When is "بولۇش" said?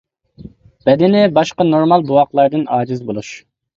3.11-3.31